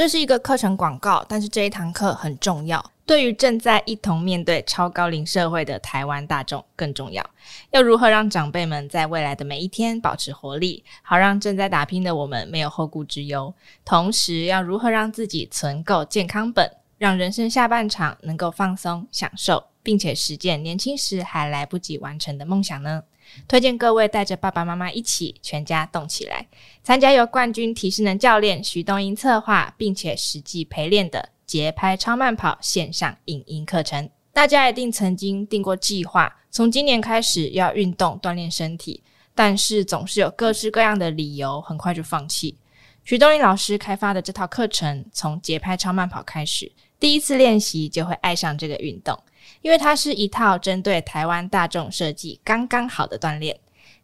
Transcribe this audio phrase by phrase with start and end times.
[0.00, 7.22] 这是一个课程广告，但是这一堂课很重要，对于正在一同面对超高龄社会的台湾大众更重要。
[7.70, 13.52] 要如何让长辈们在未来的每一天保持活力，好让正在打拼的我们没有后顾之忧？
[13.84, 23.02] 同时，要如何让自己存够健康本，让人生下半场能够放松享受，并且实践年轻时还来不及完成的梦想呢？
[23.48, 26.46] 推荐各位带着爸爸妈妈一起全家动起来，
[26.82, 34.08] 参加由冠军体适能教练徐东英策划并且实际陪练的节拍超慢跑线上影音课程。
[34.32, 39.02] 大家一定曾经定过计划，从今年开始要运动锻炼身体，
[39.34, 42.56] 但是总是有各式各样的理由，很快就放弃。
[43.02, 46.70] 徐东英老师开发的这套课程，从节拍超慢跑开始，
[47.00, 49.18] 第一次练习就会爱上这个运动。
[49.62, 53.58] 因为它是一套针对台湾大众设计刚刚好的锻炼。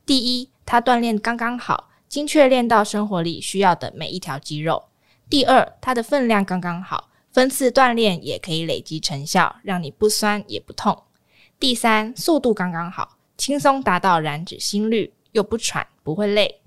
[0.04, 4.84] 第一，它锻炼刚刚好，精确练到生活里需要的每一条肌肉；
[5.28, 10.94] 第二，它的分量刚刚好，分次锻炼也可以累积成效，让你不酸也不痛；
[11.58, 16.60] 第三，速度刚刚好，轻松达到燃脂心率，又不喘不会累；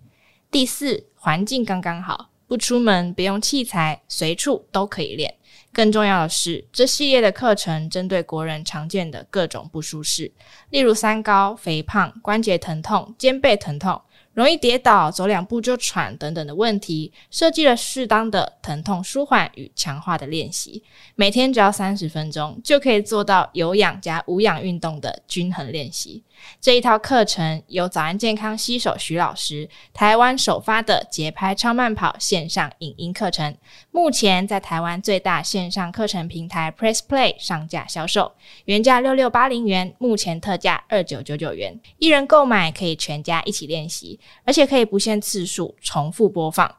[0.52, 5.36] 第四，环境刚刚好，不出门不用器材，随处都可以练。
[5.72, 10.31] 更重要的是，这系列的课程针对国人常见的各种不舒适，
[10.72, 14.02] 例如三高、肥胖、关节疼痛、肩背疼痛。
[14.33, 20.81] 容易跌倒、走两步就喘等等的问题，设计了适当的疼痛舒缓与强化的练习，
[21.16, 26.23] 每天只要三十分钟，就可以做到有氧加无氧运动的均衡练习。
[26.59, 33.55] 这一套课程由早安健康携手徐老师，台湾首发的节拍超慢跑线上影音课程，
[33.91, 38.33] 目前在台湾最大线上课程平台 Press Play 上架销售，
[38.65, 44.19] 原价六六八零元，目前特价二九九九元，一人购买可以全家一起练习。
[44.43, 46.75] 而且可以不限次数重复播放。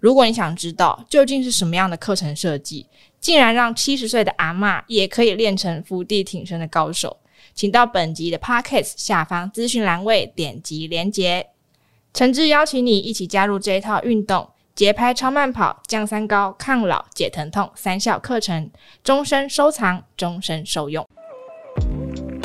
[0.00, 2.86] 如果你想知道究竟是什么样的课程设计，
[3.20, 7.16] 竟然让七十岁的阿嬷也可以练成伏地挺身的高手，
[7.54, 11.48] 请到本集的 Podcast 下方资讯栏位点击连结，
[12.14, 18.70] 诚挚邀请你一起加入这一套运动节拍超慢跑降三高抗老解疼痛三效课程，
[19.04, 21.06] 终身收藏，终身受用。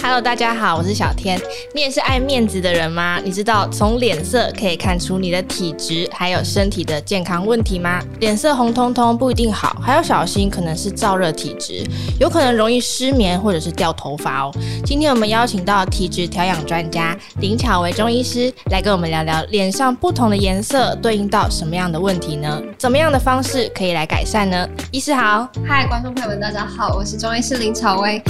[0.02, 1.40] Hello，大家好，我是小天。
[1.74, 3.20] 你也是爱面子的人吗？
[3.24, 8.02] 你知道从脸色可以看出你的体质，还有身体的健康问题吗？
[8.20, 11.84] 脸色红彤彤不一定好，还要小心可能是燥热体质，
[12.20, 14.52] 有可能容易失眠或者是掉头发哦。
[14.86, 22.62] 今天我们邀请到体质调养专家林巧薇中医师来跟我们聊聊脸上不同的颜色对应到什么样的问题呢？
[22.78, 24.68] 怎么样的方式可以来改善呢？
[24.92, 28.22] 医师好，嗨，观众朋友们，大家好，我是中医师林巧薇。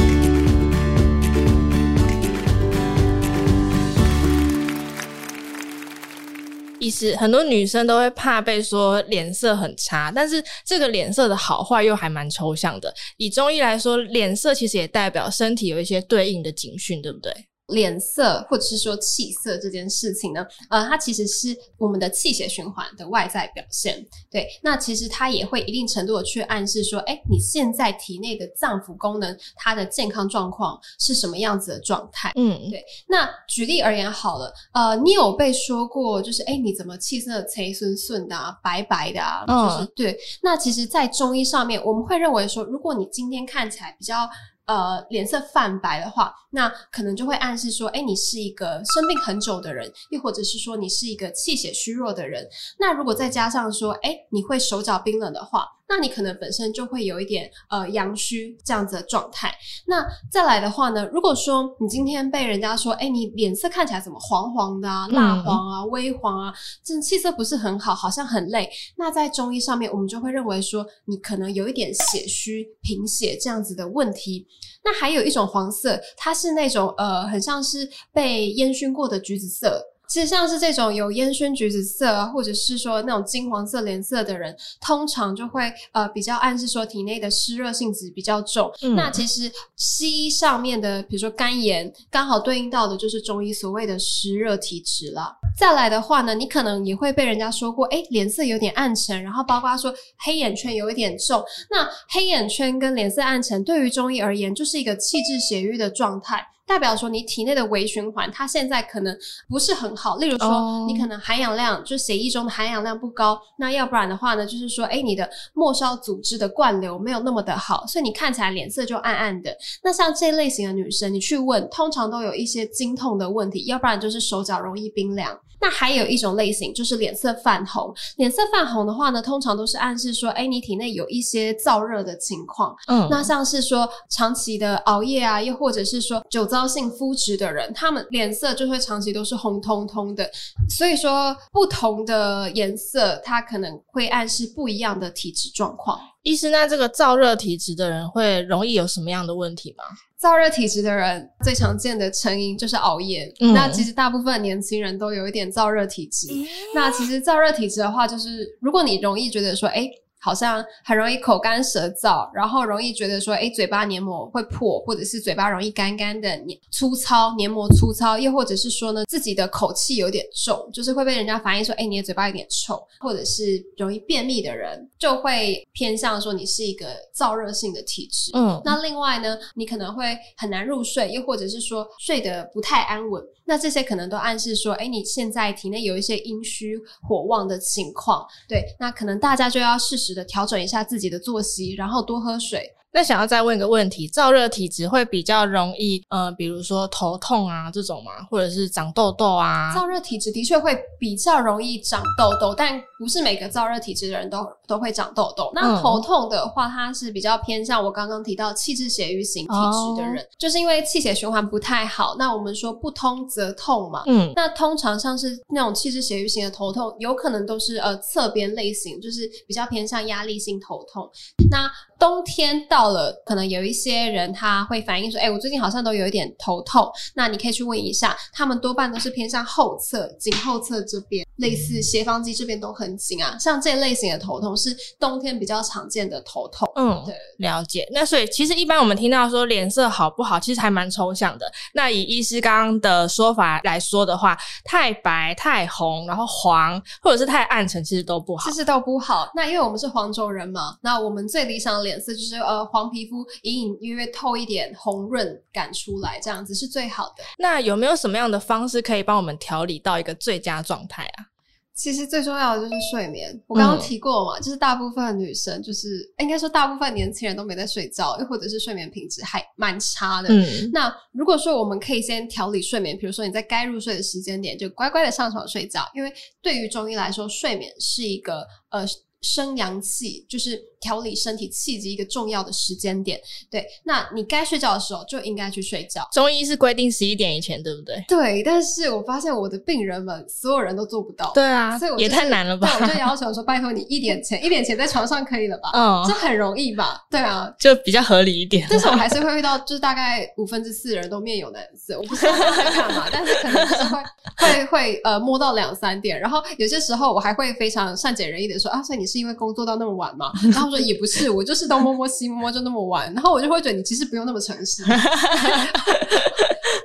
[6.88, 12.94] 其实很多女生都会怕被说脸色很差，但是这个脸色的好坏又还蛮抽象的。
[13.18, 17.34] 以中医来说，脸色其实也代表身体有一些对应的警讯，对不对？
[17.68, 24.06] 脸色或者是说气色这件事情呢，呃，它其实是我们的气血循环的外在表现。
[24.32, 32.32] 对，那其实它也会一定程度的去暗示说，诶，你现在体内的脏腑功能，它的健康状况是什么样子的状态？
[32.36, 32.82] 嗯，对。
[33.10, 39.44] 那举例而言好了，呃，你有被说过，就是诶，你怎么气色贼顺顺的啊，白白的啊？
[39.46, 40.18] 就是、嗯、对。
[40.42, 44.30] 那其实，在中医上面，我们会认为说，如果你今天看起来比较。
[44.68, 52.46] 呃，脸色泛白的话，那可能就会暗示说，诶，你是一个生病很久的人，又或者是说你是一个气血虚弱的人。
[52.78, 59.54] 那如果再加上说，诶，你会手脚冰冷的话，那你可能本身就会有一点呃阳虚这样子的状态。
[59.88, 66.54] 那再来的话呢，如果说你今天被人家说，诶，你脸色看起来怎么黄黄的啊、蜡黄啊、微黄啊，
[66.84, 68.70] 这气色不是很好，好像很累。
[68.98, 74.46] 那在中医上面，我们就会认为说，你可能有一点血虚、贫血这样子的问题。
[74.84, 79.82] 那还有一种黄色，它是那种呃，很像是被烟熏过的橘子色。
[80.08, 88.72] 其实像是这种有烟熏橘子色，或者是说那种金黄色脸色的人，通常就会呃比较暗示说体内的湿热性质比较重。
[88.82, 88.96] 嗯。
[88.96, 95.36] 那其实西医上面的，比如说肝炎，刚好对应到的就是中医所谓的湿热体质了。
[95.58, 101.44] 再来的话呢，你可能也会被人家说过，哎，脸色有点暗沉，然后包括说黑眼圈有一点重。
[101.70, 106.46] 那黑眼圈跟脸色暗沉，对于中医而言，就是一个气滞血瘀的状态。
[106.68, 109.18] 代表说你体内的微循环，它现在可能
[109.48, 110.18] 不是很好。
[110.18, 113.40] 例如说，你可能含氧量，就血液中的含氧量不高。
[113.58, 119.56] 那要不然的话呢，就是说，哎，你的末梢组织的灌流没有那么的好，所以你看起来脸色就暗暗的。
[119.82, 125.40] 那像这类型的女生，你去问，通常都有一些经痛的问题，要不然就是手脚容易冰凉。
[125.60, 132.76] 那还有一种类型就是脸色泛红，脸色泛红的话呢，通常都是暗示说，哎，你体内有一些燥热的情况。
[132.88, 140.30] 嗯，那像是说长期的熬夜啊，又或者是说酒糟性肤质的人，他们脸色就会长期都是红彤彤的。
[140.70, 146.00] 所以说，不同的颜色，它可能会暗示不一样的体质状况。
[146.28, 149.86] 医师，那这个燥热体质的人会容易有什么样的问题吗？
[150.20, 153.34] 燥热体质的人最常见的成因就是熬夜。
[153.40, 156.28] 嗯、那其实大部分年轻人都有一点燥热体质。
[156.34, 156.46] 嗯、
[156.76, 159.90] 那其实燥热体质的话，就是如果你容易觉得说，诶
[160.28, 173.44] 好像很容易口干舌燥，然后容易觉得说，哎，嘴巴黏膜会破，或者是嘴巴容易干干的、黏粗糙、黏膜粗糙，又或者是说呢，自己的口气有点重，就是会被人家反映说，哎，你的嘴巴有点臭，或者是
[173.78, 178.32] 容易便秘的人，就会偏向说你是一个燥热性的体质。
[178.34, 180.04] 嗯，那另外呢，你可能会
[180.36, 183.24] 很难入睡，又或者是说睡得不太安稳。
[183.50, 192.77] 那这些可能都暗示说，哎，你现在体内有一些阴虚火旺的情况，对，那可能大家就要适时调整一下自己的作息，然后多喝水。
[192.98, 198.12] 那想要再问一个问题，燥热体质会比较容易，呃，比如说头痛啊这种吗？
[198.28, 199.72] 或者是长痘痘啊？
[199.72, 205.52] 燥热体质的确会比较容易长痘痘，但不是每个燥热体质的人都都会长痘痘。
[205.54, 212.16] 那头痛的话，它是比较偏向我刚刚提到气滞血瘀型体质的人，哦、就是因为气血循环不太好。
[212.18, 221.08] 那我们说不通则痛嘛，嗯，那通常像是那种气滞血瘀型的头痛，有可能都是呃侧边类型，就是比较偏向压力性头痛。
[221.52, 233.38] 那冬天到了，可能有一些人他会反映说：“哎、欸，我最近好像都有一点头痛。”那你可以去问一下，他们多半都是偏向后侧、颈后侧这边，类似斜方肌这边都很紧啊。
[233.40, 236.68] 像这类型的头痛是冬天比较常见的头痛。
[236.76, 237.88] 嗯，对，了解。
[237.92, 241.52] 那所以其实一般我们听到说脸色好不好，其实还蛮抽象的。
[241.74, 248.50] 那以医师刚刚的说法来说的话，太白、太红，然后黄，或者是太暗沉，其实都不好。
[248.50, 249.30] 其实都不好。
[249.36, 257.24] 那因为我们是黄种人嘛，那我们最理想的脸色就是呃黄皮肤，隐隐约约透一点红润感出来，这样子是最好的。
[257.40, 261.26] 那有没有什么样的方式可以帮我们调理到一个最佳状态啊？
[261.74, 263.40] 其实最重要的就是睡眠。
[263.46, 270.30] 我刚刚提过嘛，嗯、就是大部分女生，就是应该说大部分年轻人都没在睡觉，又或者是睡眠品质还蛮差的。
[270.30, 278.84] 嗯，那如果说我们可以先调理睡眠，比如说你在该入睡的时间点就乖乖的上床睡觉，因为对于中医来说，睡眠是一个呃
[279.22, 280.60] 生阳气，就是。
[280.80, 283.20] 调理身体气机一个重要的时间点，
[283.50, 286.08] 对，那你该睡觉的时候就应该去睡觉。
[286.12, 288.04] 中医是规定十一点以前，对不对？
[288.08, 291.32] 对，但是我发现我的病人们所有人都做不到。
[291.34, 292.70] 对啊，所以我、就是、也太难了吧？
[292.80, 295.72] 我就要求说，拜托你一点前，一点前在床上可以了吧？
[295.74, 297.02] 嗯，这很容易吧？
[297.10, 298.68] 对啊，就比较合理一点。
[298.70, 301.98] 但是我还是会遇到，就是大概五分之四的人都面有难色。
[301.98, 304.04] 我不知道他在干嘛， 但是可能就是会
[304.38, 310.32] 会会呃摸到两三点，然后有些时候我还会非常善解人意的说啊，所以你是因为工作到那么晚吗？
[310.54, 311.44] 然后说也不是，我。
[311.44, 314.84] 就是东摸摸西摸摸就那么玩，然后我就会觉得你其实不用那么诚实。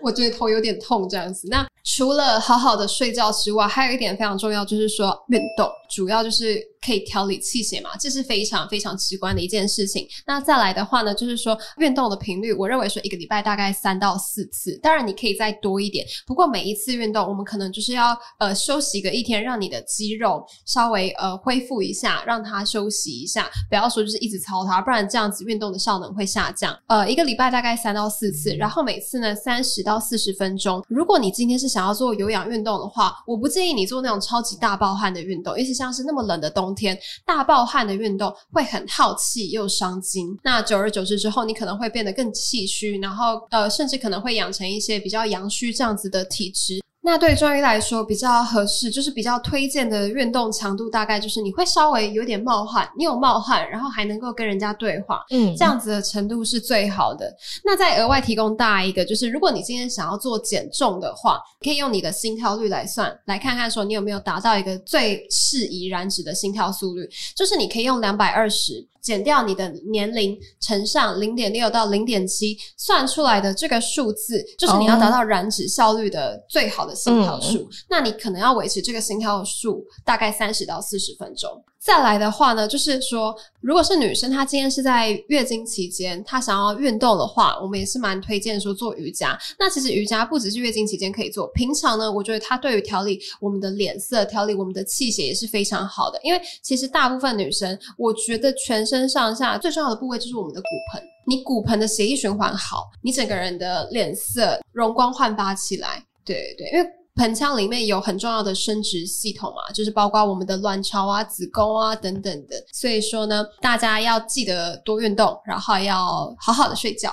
[0.01, 1.49] 我觉得头有点痛这样子。
[1.51, 6.73] 那除了好好的睡觉之外，还有一点非常重要，就是说运动，主要就是。
[6.85, 10.05] 可以调理气血嘛，这是非常非常直观的一件事情。
[10.27, 16.05] 那再来的话呢，就是说运动的频率，我认为说一个礼拜大概三到四次，当然你可以再多一点。
[16.27, 26.77] 不过每一次运动，我们可能就是要呃休息个一天，让你的肌肉稍微呃恢复一下，让它休息一下，不要说就是一直操它，不然这样子运动的效能会下降。
[26.89, 30.85] 呃，一个礼拜大概三到四次，然后每次呢三十到四十分钟。
[30.89, 36.99] 如果你今天是想要做有氧运动的话，我不建议你做那种超级大暴汗的运动，尤其像是那么冷的冬天。
[37.25, 46.83] 大暴汗的运动会很耗气又伤筋，那久而久之之后，你可能会变得更气虚，然后呃，甚至可能会养成一些比较阳虚这样子的体质。
[47.05, 57.35] 那对中医来说比较合适，就是比较推荐的运动强度，大概就是你会稍微有点冒汗，你有冒汗，然后还能够跟人家对话，嗯，这样子的程度是最好的。
[57.65, 68.87] 那再额外提供大家一个，就是如果你今天想要做减重的话，可以用你的心跳率来算，来看看说你有没有达到一个最适宜燃脂的心跳速率，就是你可以用两百二十。
[69.03, 77.59] 减掉你的年龄乘上零点六到零点七，算出来的这个数字，就是你要达到燃脂效率的最好的心跳数。
[77.59, 77.69] Oh.
[77.91, 81.63] 那你可能要维持这个心跳数大概三十到四十分钟。
[81.85, 89.37] 再来的话呢，就是说，如果是女生，她今天是在月经期间，她想要运动的话，我们也是蛮推荐说做瑜伽。
[89.59, 96.21] 那其实瑜伽不只是月经期间可以做，平常呢，我觉得它对于调理我们的脸色、调理我们的气血也是非常好的。
[96.23, 101.03] 因为其实大部分女生，我觉得全身身上下最重要的部位就是我们的骨盆。
[101.27, 106.05] 你骨盆的血液循环好，你整个人的脸色容光焕发起来。
[106.27, 106.87] 对对，因为。
[107.17, 112.57] 盆腔里面有很重要的生殖系统嘛，就是包括我们的卵巢啊、子宫啊等等的。
[112.73, 117.13] 所以说呢，大家要记得多运动，然后要好好的睡觉。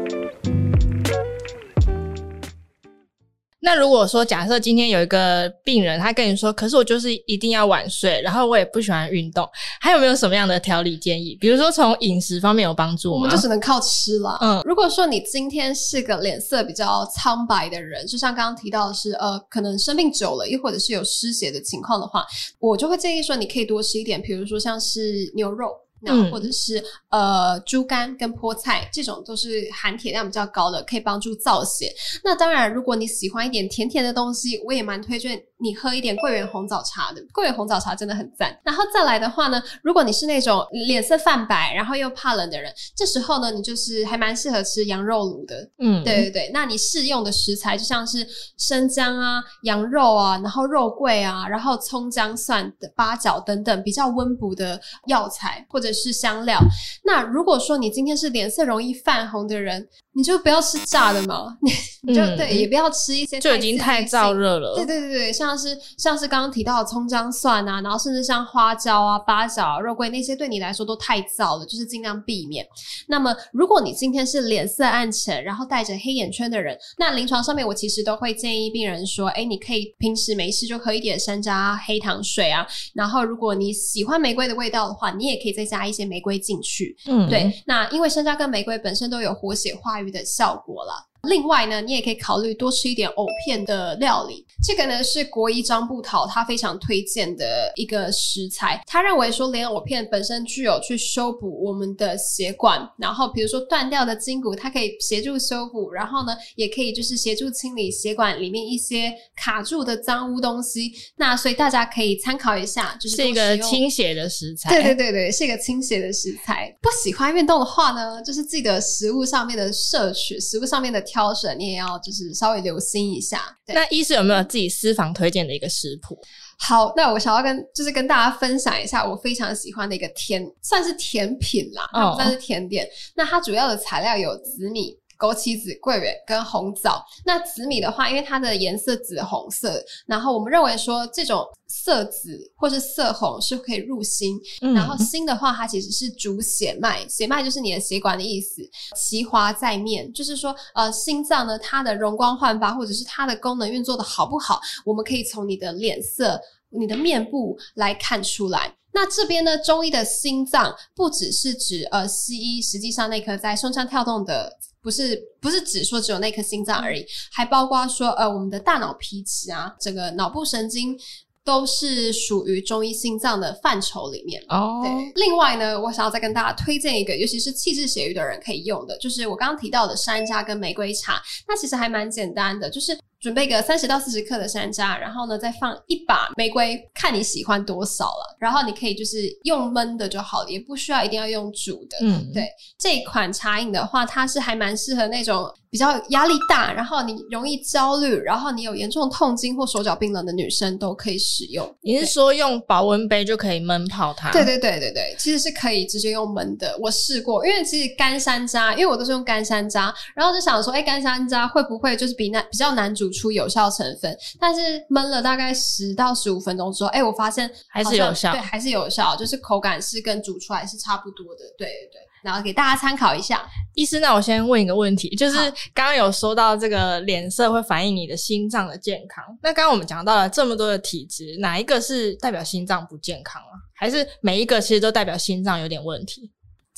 [3.63, 9.47] 那如果说假设今天有一个病人，他跟你说，可是我就是一定要晚睡，然后我也不喜欢运动，
[9.79, 11.37] 还有没有什么样的调理建议？
[11.39, 13.15] 比如说从饮食方面有帮助吗？
[13.15, 14.37] 我们就只能靠吃了。
[14.41, 22.25] 嗯，如果说你今天是个脸色比较苍白的人，就像刚刚提到的是，呃，可能生病久了，又或者是有失血的情况的话，
[22.59, 25.67] 我就会建议说，你可以多吃一点，比如说像是牛肉。
[26.03, 26.79] 那或者是、
[27.09, 31.93] 嗯、呃猪肝跟菠菜这种都是含铁量比较高的，可以帮助造血。
[32.23, 37.21] 那当然，如果你喜欢一点甜甜的东西，我也蛮推荐你喝一点桂圆红枣茶的。
[37.31, 38.59] 桂圆红枣茶真的很赞。
[38.63, 45.69] 然后再来的话呢，如果你是那种脸色泛白，然后又怕冷的人，这时候呢，你就是还蛮适合吃羊肉卤的。
[45.77, 46.51] 嗯，对对对。
[46.51, 48.27] 那你适用的食材就像是
[48.57, 55.90] 生姜啊、羊肉啊，然后肉桂啊，然后葱姜蒜的八角等等比较温补的药材，或者。
[55.93, 56.59] 是香料。
[57.03, 61.57] 那如果说你今天是脸色容易泛红的人，你就不要吃炸的嘛，
[62.03, 64.75] 你就、嗯、对，也不要吃一些就已经太燥热了。
[64.75, 72.67] 对对对对，像是像是刚刚提到的葱姜蒜啊，然后甚至像花椒啊、八角啊、肉桂那些，对你来说都太燥了，就是尽量避免。
[73.07, 82.67] 那么，如果你今天是脸色暗沉，然后带着黑眼圈的人，那临床上面我其实都会建议病人说，哎，你可以平时没事就喝一点山楂黑糖水啊。
[82.93, 86.97] 然后，如果你喜欢玫瑰的味道的话，你也可以再加一些玫瑰进去。
[87.07, 87.49] 嗯，对。
[87.65, 90.93] 那因为山楂跟玫瑰本身都有活血化的效果了。
[91.29, 94.43] 另外呢，你也可以考虑多吃一点藕片的料理。
[94.63, 98.81] 这个呢是国医张步桃他非常推荐的一个食材。
[98.87, 110.91] 他认为说，莲藕片本身具有去修补我们的血管，然后比如说断掉的筋骨，它可以协助修补，然后呢，也可以就是协助清理血管里面一些卡住的脏污东西。
[111.17, 114.69] 那所以大家可以参考一下，就是是一个清血的食材。
[114.69, 116.73] 对对对对，是一个清血的食材。
[116.81, 121.01] 不喜欢运动的话呢， 就是自己的食物上面的摄取，食物上面的。
[121.11, 123.41] 挑选你也要就是稍微留心一下。
[123.73, 126.17] 那医师有没有自己私房推荐的一个食谱？
[126.59, 132.85] 好，那我想要跟就是跟大家分享一下我非常喜欢的一个甜，算是甜品啦，它不算是甜点。
[132.85, 132.93] Oh.
[133.15, 134.95] 那它主要的材料有紫米。
[135.21, 137.05] 枸杞子、桂圆跟红枣。
[137.23, 144.39] 那紫米的话，因为它的颜色紫红色，然后我们认为说这种色紫或是色红是可以入心。
[144.61, 148.67] 嗯、然后心的话，它其实是主血脉，血脉就是你的血管的意思。
[148.95, 158.73] 其华在面，就是说呃心脏呢，它的容光焕发或者是它的功能运作的好不好，我们可以从你的脸色、你的面部来看出来。
[158.93, 164.57] 那这边呢，中医的心脏不只是指呃西医，实际上那颗在胸腔跳动的。
[164.81, 170.97] 不是不是只说只有那颗心脏而已，还包括说呃我们的大脑皮质啊，整个脑部神经
[171.43, 174.43] 都是属于中医心脏的范畴里面。
[174.49, 174.91] 哦，对。
[175.15, 181.21] 另外呢，我想要再跟大家推荐一个，尤其是气滞血瘀的人可以用的，就是我刚刚提到的山楂跟玫瑰茶。
[181.47, 182.97] 那其实还蛮简单的，就是。
[183.21, 188.35] 准备个三十到四十克的山楂，然后呢，再放一把玫瑰，看你喜欢多少了。
[188.39, 191.97] 然后你可以就是用焖的就好了，也不需要一定要用煮的。
[192.01, 192.47] 嗯，对，
[192.79, 195.53] 这一款茶饮的话，它是还蛮适合那种。
[195.71, 201.65] 比较压力大，然后你容易焦虑，然后你有严重痛经或手脚冰冷的女生都可以使用。
[201.79, 204.29] 你是说用保温杯就可以闷泡它？
[204.33, 206.77] 对对对对对，其实是可以直接用焖的。
[206.81, 214.17] 我试过，因为其实干山楂，因为我都是用干山楂，然后就想说，哎，干山楂会不会就是比那比较难煮出有效成分？
[214.39, 221.41] 但是焖了大概十到十五分钟之后，哎，我发现还是有效，对，还是有效，就是口感是跟煮出来是差不多的。
[221.57, 222.01] 对对对。
[222.23, 225.37] 然后给大家参考一下，医师，那我先问一个问题，就是
[225.73, 233.57] 刚刚有说到这个脸色会反映你的心脏的健康，那刚刚我们讲到了这么多的体质，哪一个是代表心脏不健康啊？
[233.73, 236.31] 还是每一个其实都代表心脏有点问题？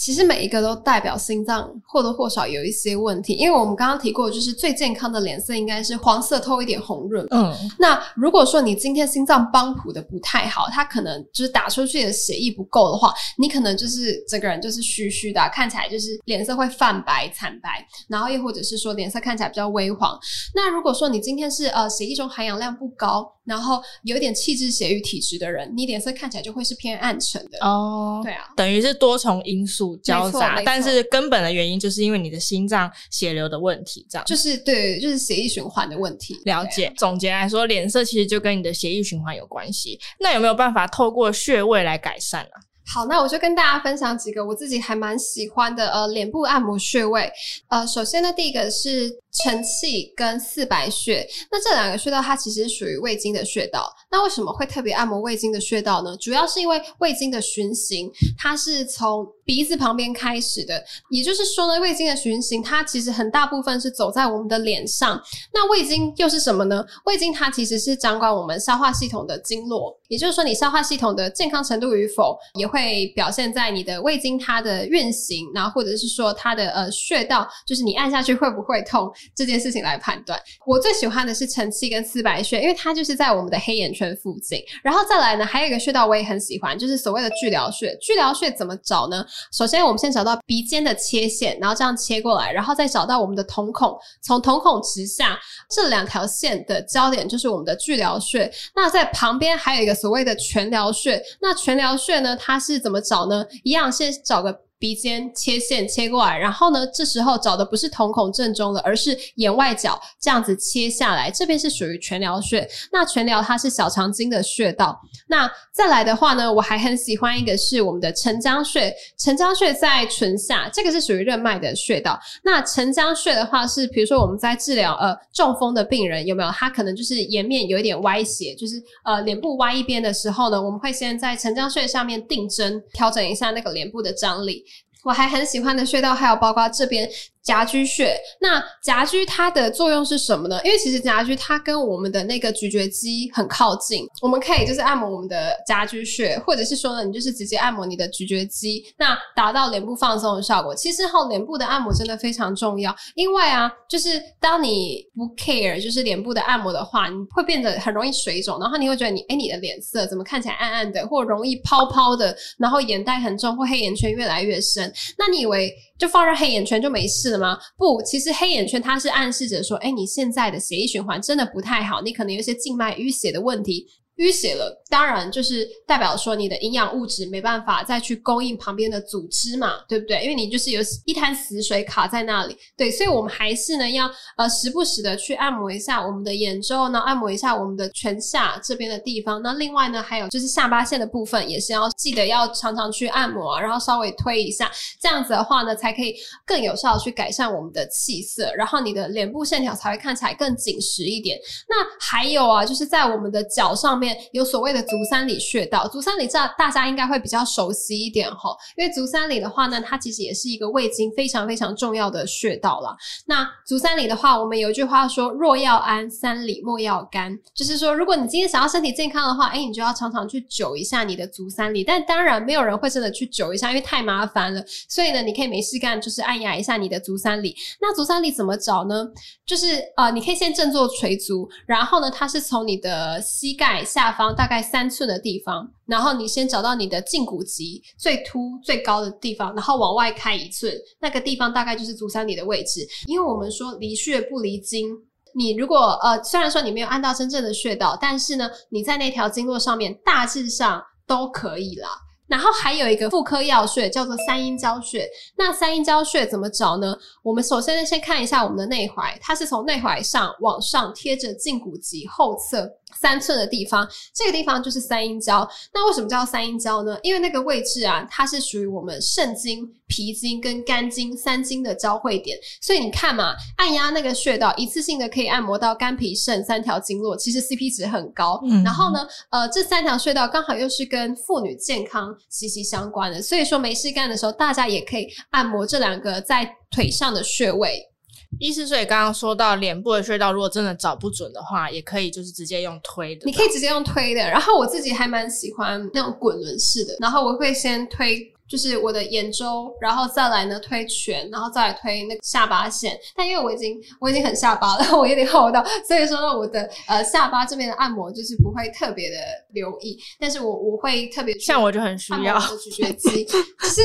[0.03, 7.25] 其实每一个都代表心脏或多或少有一些问题，因为我们刚刚提过，就是最健康的脸色应该是黄色透一点红润。
[7.31, 17.69] 嗯，那如果说你今天心脏帮浦的不太好，它可能就是打出去的血液不够的话，你可能就是整个人就是虚虚的，看起来就是脸色会泛白、惨白，
[18.10, 20.19] 然后又或者是说脸色看起来比较微黄。
[20.53, 27.65] 那如果说你今天是呃血液中含氧量不高，然后有点气滞血瘀体质的人，你脸色看起来就会是偏暗沉的。
[27.65, 29.92] 哦，对啊，等于是多重因素。
[29.95, 36.39] 素交杂，但是根本的原因就是因为你的心脏血流的问题，这样就是对，就是血液循环的问题。
[36.45, 36.91] 了解。
[36.97, 40.00] 总结来说，脸色其实就跟你的血液循环有关系。
[40.19, 42.51] 那有没有办法透过穴位来改善呢？
[42.85, 47.31] 好，那我就跟大家分享几个我自己还蛮喜欢的呃脸部按摩穴位。
[47.69, 49.23] 呃，首先呢，第一个是。
[49.43, 53.91] 承泣跟四白穴，那这两个穴道它其实属于胃经的穴道。
[54.12, 56.15] 那为什么会特别按摩胃经的穴道呢？
[56.17, 60.83] 主要是因为胃经的循行，它是从鼻子旁边开始的。
[61.09, 65.21] 也就是说呢，胃经的循行它其实很大部分是走在我们的脸上。
[65.53, 66.83] 那胃经又是什么呢？
[67.05, 69.97] 胃经它其实是掌管我们消化系统的经络。
[70.07, 79.12] 也就是说，你消化系统的健康程度与否，也会表现在你的胃经它的运行，然后或者是说它的呃穴道，就是你按下去会不会痛。
[79.35, 84.59] 这件事情来判断，我最喜欢的是承泣跟四白穴，因为它就是在我们的黑眼圈附近。
[84.83, 87.97] 然后再来呢，还有一个穴道我也很喜欢，就是所谓的巨髎穴。
[88.00, 89.25] 巨髎穴怎么找呢？
[89.51, 98.51] 首先我们先找到鼻尖的切线，然后这样切过来，然后再找到我们的瞳孔，从瞳孔直下这两条线的焦点就是我们的巨髎穴。
[98.75, 101.21] 那在旁边还有一个所谓的全髎穴。
[101.41, 103.45] 那全髎穴呢，它是怎么找呢？
[103.63, 104.61] 一样先找个。
[104.80, 112.68] 鼻尖切线切过来，然后呢，这时候找的不是瞳孔正中的，而是眼外角，这样子切下来，这边是属于全髎穴。
[112.92, 115.00] 那全髎它是小肠经的穴道。
[115.27, 122.20] 那再来的话呢，我还很喜欢一个是我们的承浆穴，承浆穴在唇下，这个是属于任脉的穴道。
[122.44, 126.51] 那承浆穴的话是，比如说我们在治疗呃中风的病人有没有？
[126.51, 134.63] 他可能就是颜面有一点歪斜，就是呃脸部歪一边的时候呢，我们会先在承浆穴上面定针，调整一下那个脸部的张力。
[135.03, 137.10] 我还很喜欢的穴道，还有包括这边。
[137.43, 140.59] 夹居穴，那夹居它的作用是什么呢？
[140.63, 150.73] 因为其实夹居它跟我们的那个咀嚼肌很靠近，我们可以就是按摩我们的夹居穴，或者是说呢，你就是直接按摩你的咀嚼肌，那达到脸部放松的效果。
[150.73, 164.91] 其实后脸部的按摩真的非常重要，因为啊，就是当你不 care 就是脸部的按摩的话，你会变得很容易水肿，然后你会觉得你诶，你的脸色怎么看起来暗暗的，或容易泡泡的，然后眼袋很重，或黑眼圈越来越深。
[165.17, 167.57] 那你以为就放任黑眼圈就没事什么？
[167.75, 173.87] 不，其实黑眼圈它是暗示着说，哎，你现在的血液循环真的不太好，你可能有一些静脉淤血的问题。
[174.17, 180.21] 淤血了，当然就是代表说你的营养物质没办法再去供应旁边的组织嘛，对不对？
[180.21, 189.41] 因为你就是有一滩死水卡在那里，对，所以我们还是呢要呃时不时的去按摩一下我们的眼周，然后按摩一下我们的全下这边的地方。
[189.41, 194.71] 那另外呢，还有就是下巴线的部分，也是要记得要常常去按摩，然后稍微推一下，
[195.01, 196.13] 这样子的话呢，才可以
[196.45, 201.35] 更有效的去改善我们的气色，然后你的脸部线条才会看起来更紧实一点。
[201.67, 204.02] 那还有啊，就是在我们的脚上。
[204.03, 212.96] 面有所谓的足三里穴道，足三里这大家应该会比较熟悉一点哈，因为足三里的话呢，它其实也是一个胃经非常非常重要的穴道啦。
[213.27, 221.83] 那足三里的话，我们有一句话说：“若要安，三里莫要干。”就是说，如果你今天想要身体健康的话，哎，你就要常常去灸一下你的足三里。
[221.83, 224.63] 但当然，没有人会真的去灸一下，因为太麻烦了。
[224.89, 227.55] 所以呢，你可以没事干，就是按压一下你的足三里。
[227.79, 229.07] 那足三里怎么找呢？
[229.46, 242.88] 就是呃，你可以先正坐垂足，然后呢，它是从你的膝盖下方大概三寸的地方，然后你先找到你的胫骨棘最凸最高的地方，然后往外开一寸，那个地方大概就是足三里的位置。
[243.06, 244.90] 因为我们说离穴不离经，
[245.36, 251.90] 你如果呃虽然说你没有按到真正的穴道，但是呢你在那条经络上面大致上都可以啦。
[252.25, 256.98] 然后还有一个妇科要穴叫做三阴交穴，那三阴交穴怎么找呢？
[257.22, 262.68] 我们首先先看一下我们的内踝，它是从内踝上往上贴着胫骨棘后侧。
[263.00, 265.48] 三寸的地方，这个地方就是三阴交。
[265.74, 266.98] 那为什么叫三阴交呢？
[267.03, 272.38] 因为那个位置啊，它是属于我们肾经、脾经跟肝经三经的交汇点。
[272.62, 278.42] 所以你看嘛，按压那个穴道，一次性的可以按摩到肝、脾、肾三条经络，其实 CP 值很高。
[278.46, 278.64] 嗯。
[278.64, 287.93] 然后呢，呃，这三条穴道刚好又是跟妇女健康息息相关的，所以说没事干的时候，大家也可以按摩这两个在腿上的穴位。
[288.39, 293.22] 意思，所以刚刚说到脸部的穴道，如果真的找不准的话，也可以就是直接用推的。
[293.25, 303.00] 你可以直接用推的，然后我自己还蛮喜欢那种滚轮式的，然后我会先推就是我的眼周，然后再来呢推拳，然后再来推那个下巴线。
[303.16, 309.16] 但因为我已经我已经很下巴了， 我有点厚道，所以说呢，我的呃下巴这边的按摩就是不会特别的
[309.53, 313.82] 留意，但是我我会特别像我就很需要咀嚼肌， 就是。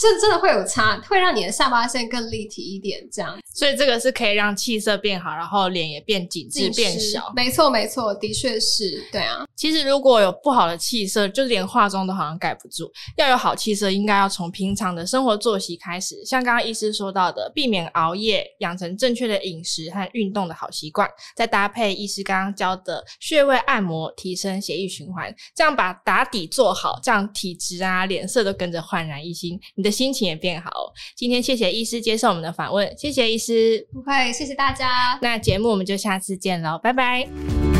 [0.00, 3.36] 这真的会有差，会让你的下巴线更立体一点，这样。
[3.52, 7.32] 所以这个是可以让气色变好，然后脸也变紧致、变小。
[7.34, 9.44] 没错，没错，的确是对啊。
[9.58, 12.88] 其实如果有不好的气色，就连化妆都好像盖不住。
[13.16, 30.70] 要有好气色，应该要从平常的生活作息开始，像刚刚医师说到的，避免熬夜，养成正确的饮食和运动的好习惯，再搭配医师刚刚教的穴位按摩，提升血液循环，这样把打底做好，这样体质啊、脸色都跟着焕然一新，你的心情也变好。
[31.16, 35.18] 今天谢谢医师接受我们的访问，谢谢医师，不会，谢谢大家。
[35.20, 37.77] 那节目我们就下次见喽，拜拜。